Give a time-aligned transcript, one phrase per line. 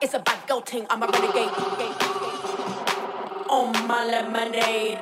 [0.00, 0.46] It's about bad
[0.90, 1.50] I'm a renegade.
[3.50, 5.00] On my lemonade.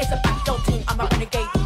[0.00, 0.58] It's a bad girl
[0.88, 1.57] I'm a renegade.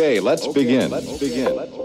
[0.00, 0.90] Okay, let's begin.
[0.90, 1.54] Let's begin.
[1.54, 1.79] Let's begin.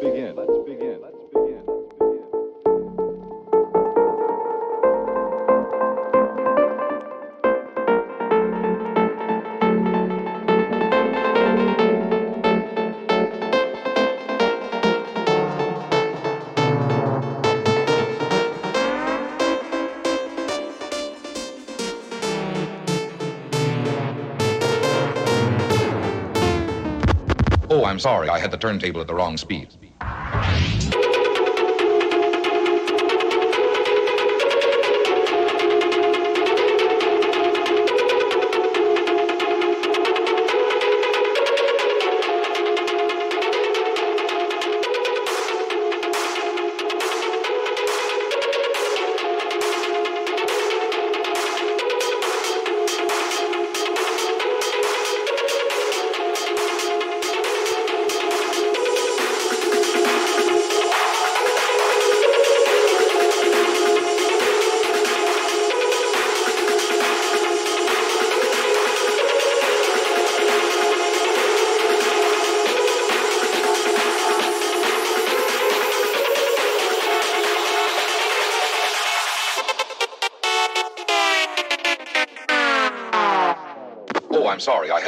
[27.96, 28.28] I'm sorry.
[28.28, 29.70] I had the turntable at the wrong speed.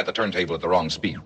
[0.08, 1.18] The turntable at the wrong speed.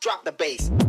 [0.00, 0.85] Drop the bass.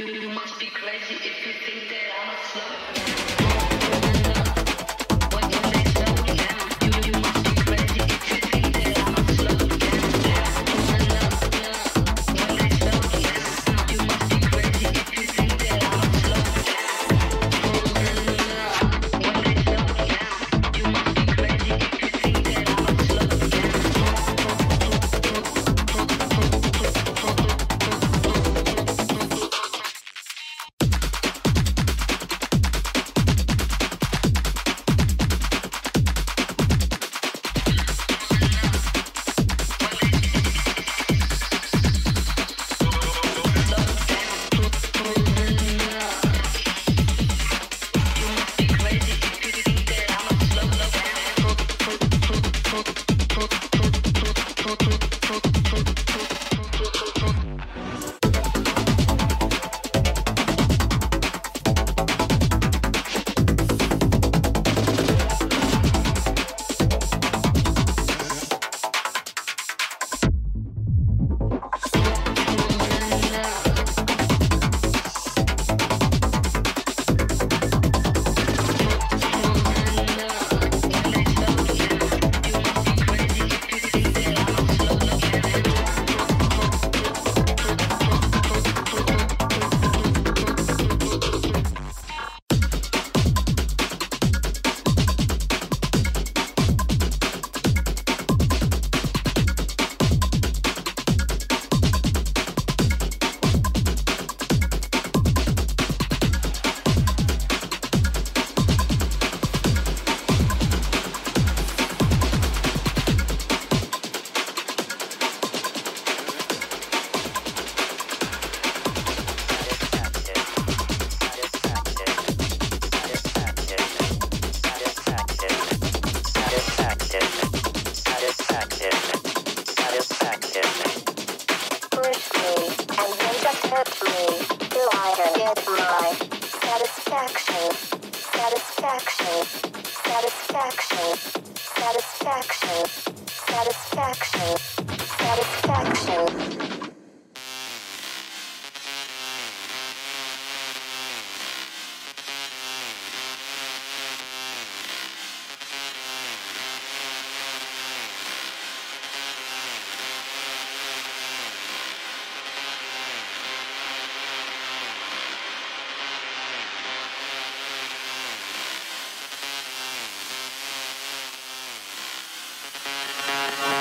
[0.00, 3.27] You must be crazy if you think that I'm a slut.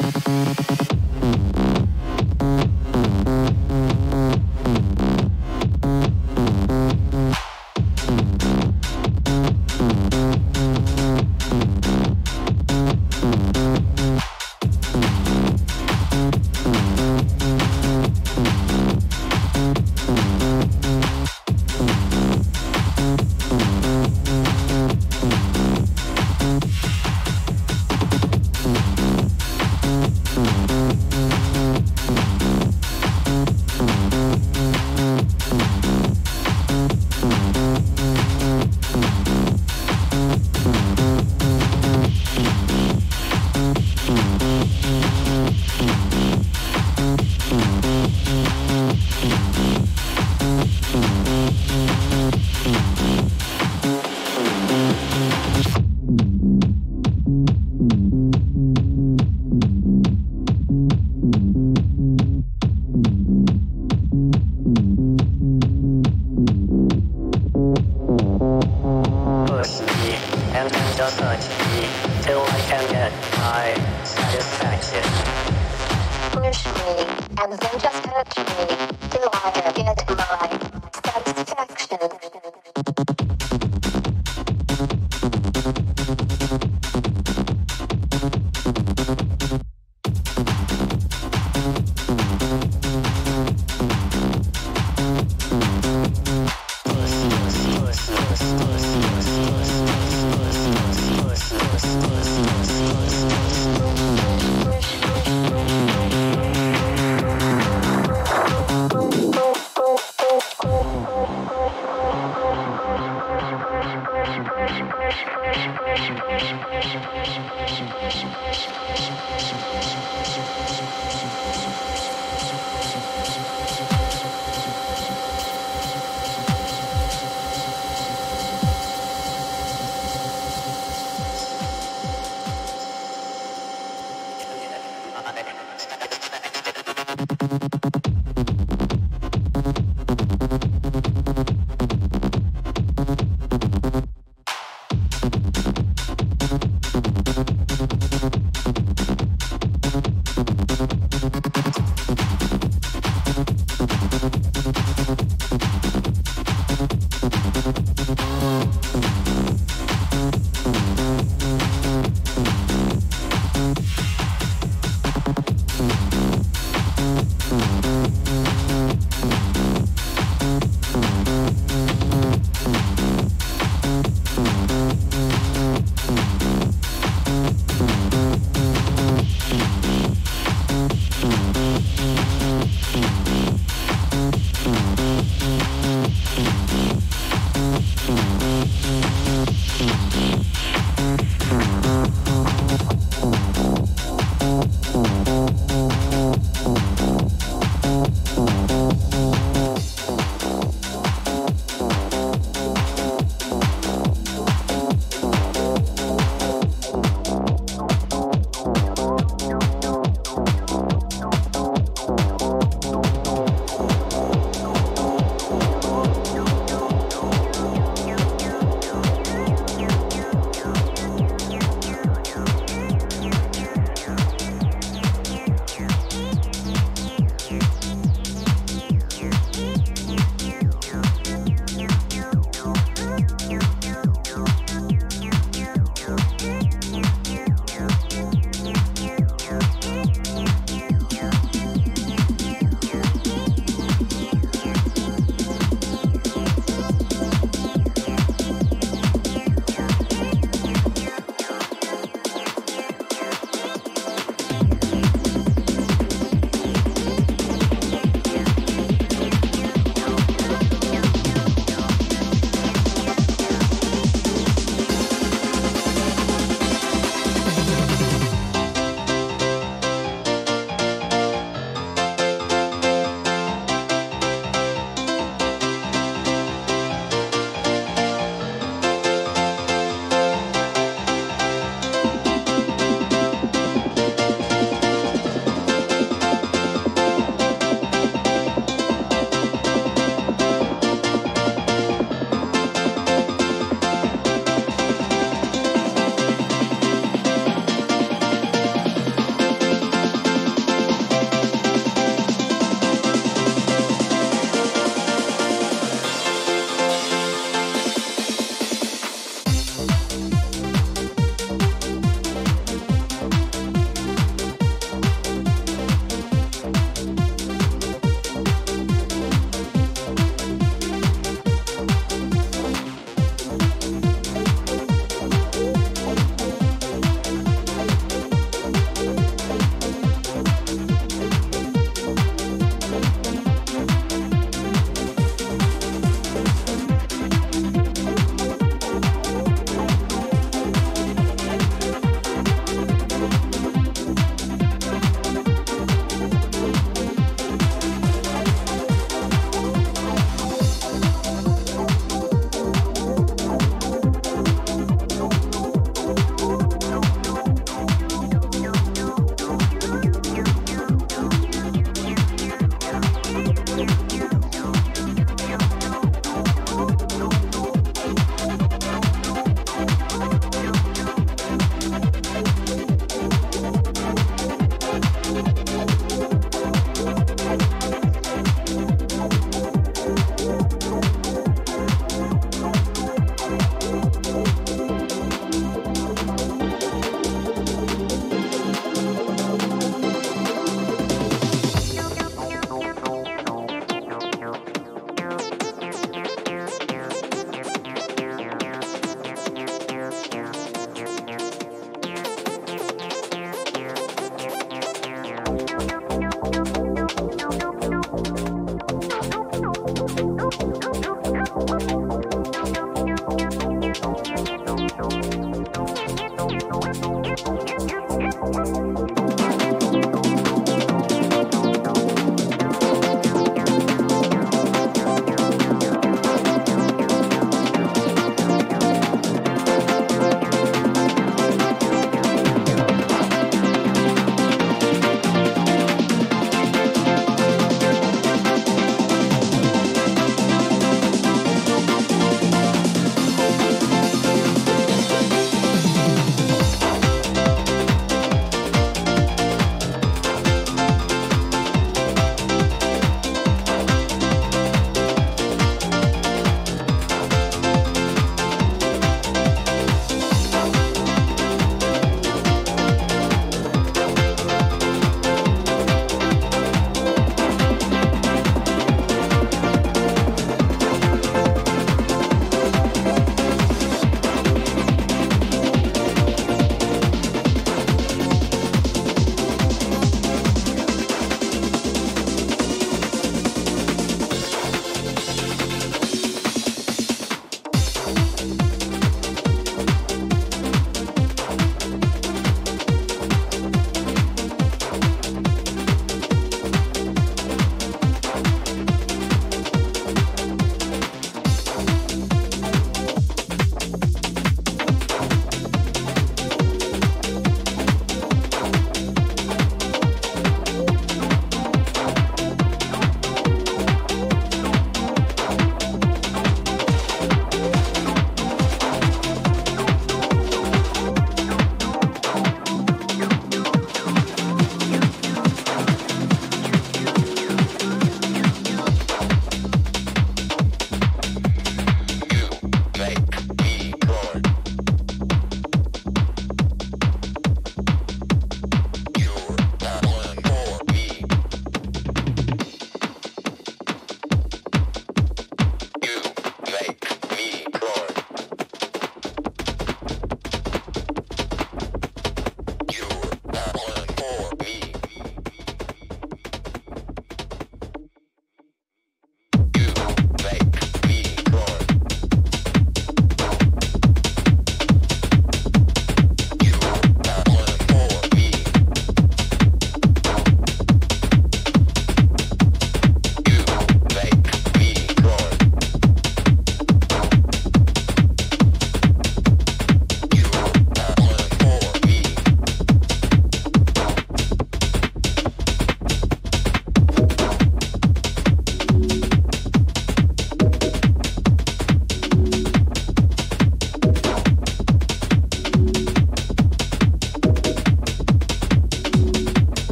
[0.00, 1.79] うん。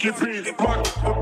[0.00, 1.17] Hit 'em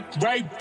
[0.00, 0.57] that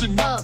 [0.00, 0.40] Listen up.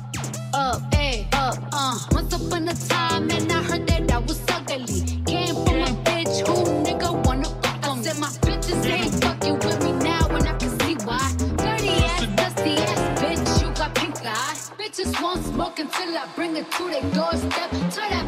[0.52, 1.98] up, up, up, uh.
[2.12, 4.84] Once upon a time, and I heard that I was ugly.
[5.24, 8.02] Came from a bitch who nigga wanna fuck on.
[8.02, 11.32] Said my bitches ain't fucking with me now, and I can see why.
[11.56, 14.56] Dirty ass, dusty ass bitch, you got pink eye.
[14.78, 17.70] Bitches won't smoke until I bring it to their doorstep.
[17.94, 18.25] Tell that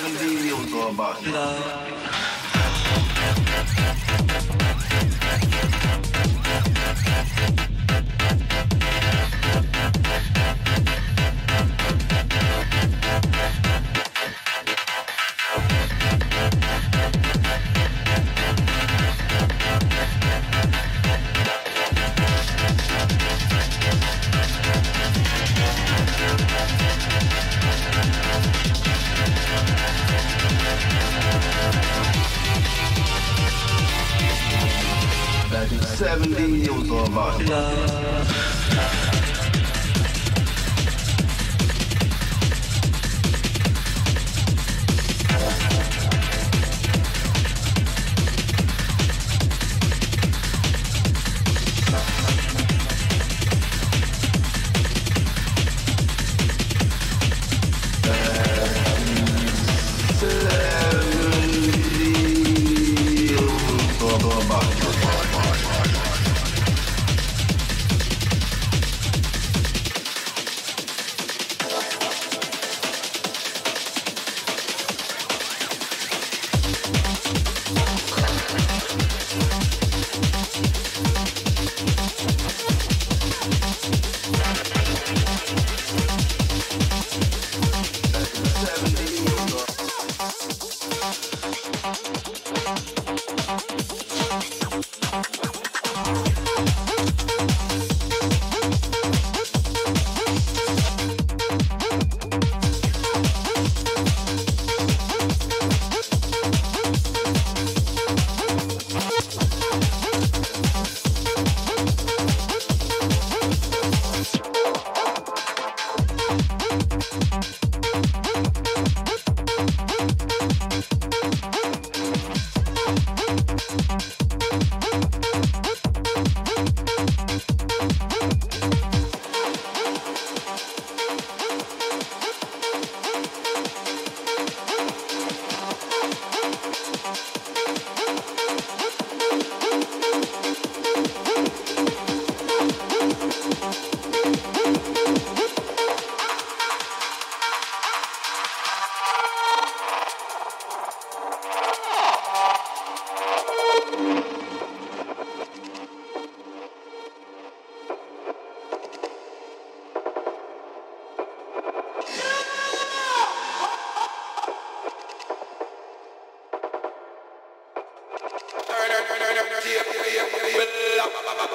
[0.00, 1.89] 70 was all about love.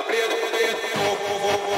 [0.03, 1.74] preto, preto,